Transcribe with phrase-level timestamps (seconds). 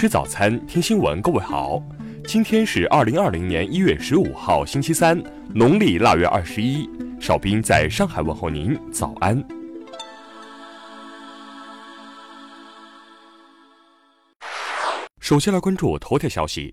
[0.00, 1.20] 吃早餐，听新闻。
[1.20, 1.82] 各位好，
[2.24, 5.20] 今天是二零二零年一月十五号，星期三，
[5.52, 6.88] 农历腊月二十一。
[7.18, 9.44] 少斌在上海问候您，早安。
[15.18, 16.72] 首先来关注头条消息：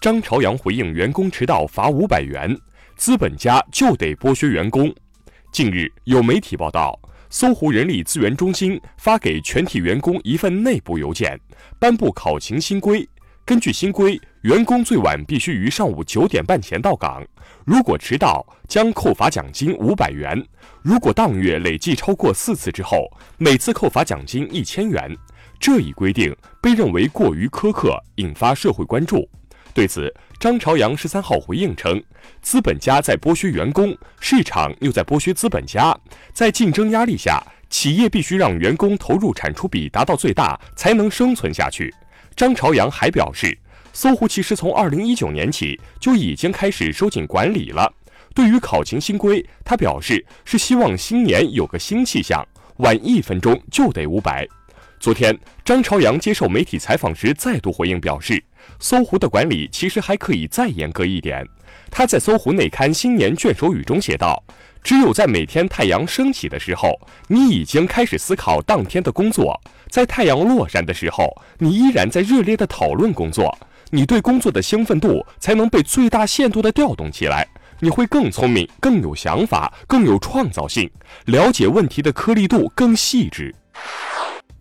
[0.00, 2.52] 张朝阳回应员工迟到罚五百元，
[2.96, 4.92] 资本家就得剥削员工。
[5.52, 6.98] 近日有媒体报道。
[7.32, 11.40] 搜狐人力资源中心发给全体员工一份内部邮件，
[11.78, 13.08] 颁布考勤新规。
[13.42, 17.26] 根据新规，员工最晚必须于上午九点半前到岗，
[17.64, 20.40] 如果迟到将扣罚奖金五百元。
[20.82, 25.16] 如果当月累计超过四次之后，每次扣罚奖金一千元。
[25.58, 29.26] 这一规定被认为过于苛刻，引发社会关注。
[29.74, 32.02] 对此，张朝阳十三号回应称，
[32.42, 35.98] 资本家在剥削员工，市场又在剥削资本家，
[36.34, 41.92] 在竞争压力下，企业必须让员工投入产出比达到最大，才能生存下去。
[42.36, 43.56] 张朝阳还表示，
[43.94, 47.90] 搜狐其实从二零一九年起就已经开始收紧管理了。
[48.34, 52.46] 对于考勤新规，他表示是希望新年有个新气象，
[52.78, 54.46] 晚一分钟就得五百。
[54.98, 58.42] 昨天，张朝阳接受媒体采访时再度回应表示，
[58.78, 61.46] 搜狐的管理其实还可以再严格一点。
[61.90, 64.42] 他在搜狐内刊新年卷首语中写道
[64.82, 69.52] ：“只有在每天太阳升起的时候，你已经开始思考当天的工作；
[69.90, 73.56] 在太阳落山的时候，你依然在热烈的讨论工作。
[73.90, 77.46] 你对工作的兴奋度才能被最大限度的调动起来，
[77.78, 80.90] 你会更聪明、更有想法、更有创造性，
[81.26, 83.54] 了解问题的颗粒度更细致。”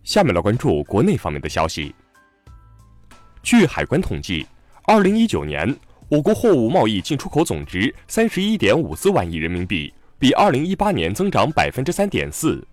[0.04, 1.96] 下面来关注国内方面的消息。
[3.44, 4.46] 据海关统计，
[4.84, 5.76] 二零一九年
[6.10, 12.66] 我国货物贸易进出口总值三十一点五四万亿人民币，比二零一八年增长百分之三点四。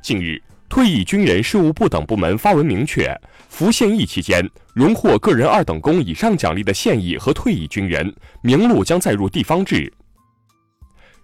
[0.00, 3.12] 近日，退役军人事务部等部门发文明确，
[3.48, 9.92] 服现役期间荣获个人二等功以上奖励的现役和退役军人名录将载入地方志。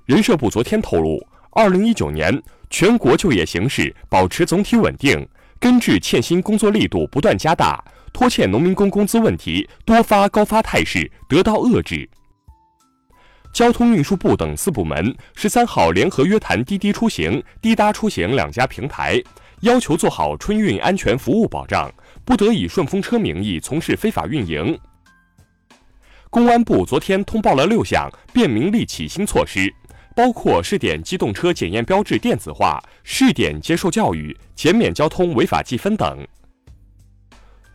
[0.04, 2.42] 人社部昨天透露，二零一九年。
[2.68, 5.24] 全国就业形势保持总体稳定，
[5.60, 7.82] 根治欠薪工作力度不断加大，
[8.16, 12.08] 拖欠农民工工资问题多发高发态势得到遏制。
[13.52, 19.22] 交通运输部等四部门十三号联合约谈滴滴出行、滴答出行两家平台，
[19.60, 21.92] 要求做好春运安全服务保障，
[22.24, 24.78] 不得以顺风车名义从事非法运营。
[26.30, 29.70] 公安部昨天通报了六项便民利企新措施。
[30.14, 36.26] 包括试点机动车检验标志电子化、试点接受教育、减免交通违法记分等。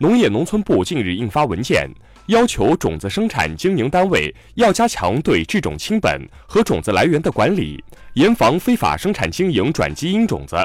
[0.02, 1.88] 农业农村部近日印发文件，
[2.26, 7.80] 要求种子生产经营单位要加强对制种亲本和种子来源的管理，
[8.14, 10.56] 严防非法生产经营转基因种子。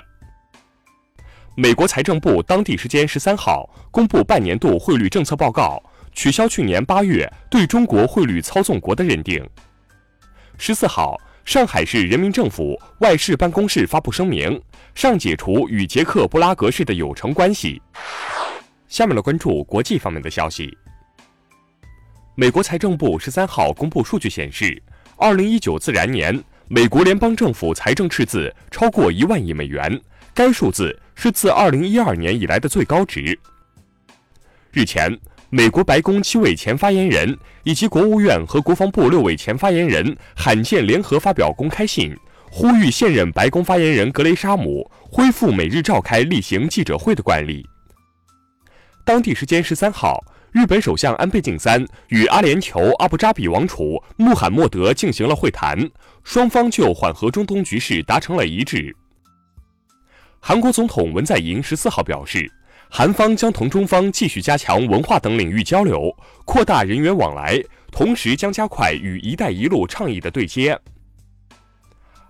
[1.56, 5.80] 美国财政部当地时间十三号公布半年度汇率政策报告，
[6.14, 9.48] 取消去年八月对中国汇率操纵国的认定。
[10.58, 11.16] 十四号。
[11.46, 14.62] 上海市人民政府外事办公室发布声明，
[14.94, 17.82] 上解除与捷克布拉格市的有成关系。
[18.88, 20.76] 下面来关注国际方面的消息。
[22.36, 24.82] 美国财政部十三号公布数据显示，
[25.16, 26.38] 二零一九自然年
[26.68, 30.00] 美国联邦政府财政赤字超过一万亿美元，
[30.34, 33.38] 该数字是自二零一二年以来的最高值。
[34.72, 35.18] 日前。
[35.50, 37.34] 美国白宫七位前发言人
[37.64, 42.14] 以及国务院和国防部六位前发言人罕见联合发表公开信，
[42.52, 47.66] 呼吁现任白宫发言人格雷沙姆恢复每日召开例行记者会的惯例。
[49.08, 55.90] 当地时间十三号，日本首相安倍晋三与阿联酋阿布扎比王储穆罕默德进行了会谈，
[56.26, 58.94] 双方就缓和中东局势达成了一致。
[60.42, 62.52] 韩国总统文在寅十四号表示。
[62.90, 66.10] 韩方将同中方继续加强文化等领域交流，
[66.46, 70.78] 扩大人员往来，同时将加快与“一带一路”倡议的对接。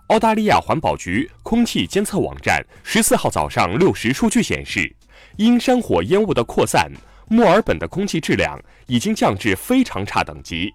[0.08, 4.92] 澳大利亚环保局空气监测网站十四号早上六时数据显示，
[5.38, 6.92] 因山火烟雾的扩散，
[7.30, 10.74] 墨尔本的空气质量已经降至非常差等级。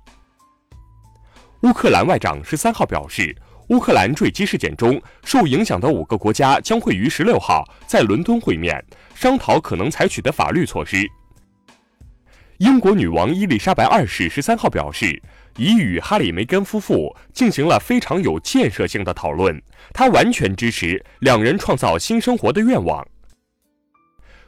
[1.62, 3.36] 乌克兰外长十三号表示。
[3.68, 11.08] 乌克兰坠机事件中受影响的五个国家将会于十六号在伦敦会面，商讨可能采取的法律措施。
[12.58, 15.22] 英国女王伊丽莎白二世十三号表示，
[15.56, 19.58] 已与哈里梅根夫妇进行了非常有建设性的讨论，
[19.94, 23.06] 她完全支持两人创造新生活的愿望。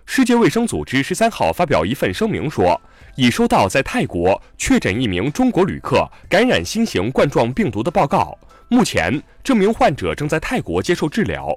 [0.06, 2.80] 世界卫生组织十三号发表一份声明说，
[3.16, 8.36] 已收到在泰国确诊一名中国旅客感染新型冠状病毒的报告。
[8.68, 11.48] 目前，这名患者正在泰国接受治疗。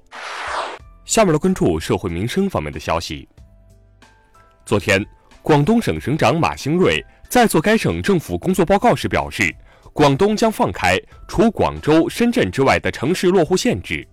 [1.05, 3.27] 下面来关注社会民生方面的消息。
[4.65, 5.05] 昨天，
[5.41, 9.53] 广东省省长马兴瑞在做该省政府工作报告时表示，
[9.94, 14.07] 广东将放开除广州、深圳之外的城市落户限制。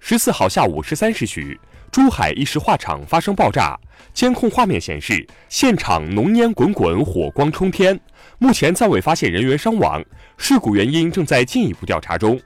[0.00, 1.58] 十四号下午十三时许，
[1.90, 3.78] 珠海一石化厂发生爆炸，
[4.12, 7.98] 监控画面显示现场浓烟滚滚，火光冲天。
[8.38, 10.04] 目前暂未发现人员伤亡，
[10.36, 12.38] 事故原因正在进一步调查中。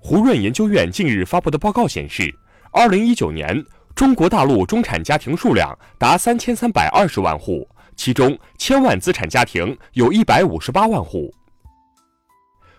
[0.00, 2.34] 胡润研究院近日发布的报告显示，
[2.72, 3.64] 二零一九年。
[3.92, 11.30] 中国大陆中产家庭数量达三千三百二十万户，其中千万资产家庭有一百五十八万户。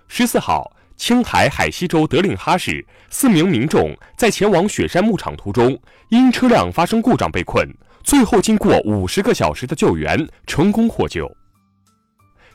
[0.08, 0.72] 十四号，
[1.02, 5.76] 青海海西州德令哈市四名民众在前往雪山牧场途中，
[6.10, 7.68] 因车辆发生故障被困，
[8.04, 11.28] 最后经过五十个小时的救援，成功获救。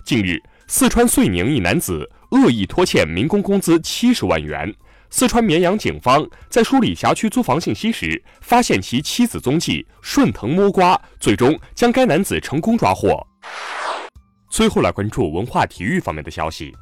[0.05, 4.73] 近日，四川遂宁一男子恶意拖欠民工工资七十万元。
[5.11, 13.27] 四川绵阳警方在梳理辖区租房信息时，发现其妻子踪迹，顺藤摸瓜，最终将该男子成功抓获。
[14.49, 16.73] 最后来关注文化体育方面的消息。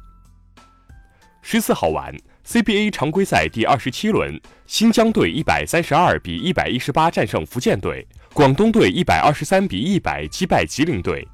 [1.47, 2.11] 十四号晚
[2.43, 8.03] ，CBA 常规赛第二十七轮，新疆队一百三十二比一百一十八战胜福建队，
[8.33, 11.27] 广东队一百二十三比一百击败吉林队。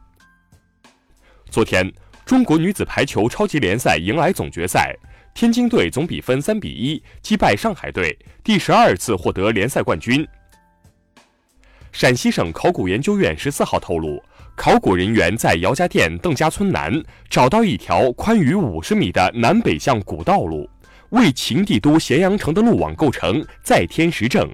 [1.50, 1.90] 昨天，
[2.26, 4.94] 中国女子排球超级联赛迎来总决赛。
[5.34, 10.28] 天津队总比分三比一击败上海队，第十二次获得联赛冠军。
[11.94, 14.22] 陕西省考古研究院十四号透露，
[14.64, 16.94] 考古人员在姚家店邓家村南
[17.32, 20.70] 找到一条宽逾五十米的南北向古道路，
[21.10, 24.48] 为秦帝都咸阳城的路网构成再添实证。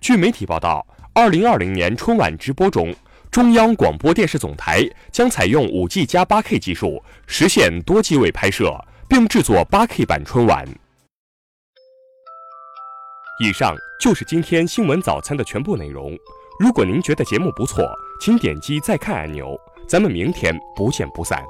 [0.00, 2.94] 据媒体报道，二零二零年春晚直播中。
[3.32, 8.72] 中央广播电视总台将采用五 G 加八 K 技术，实现多机位拍摄，
[9.08, 10.64] 并制作八 K 版春晚。
[13.42, 16.16] 以上就是今天新闻早餐的全部内容。
[16.60, 19.58] 如果您觉得节目不错，请点击再看按钮。
[19.88, 21.42] 咱们明天不见不散。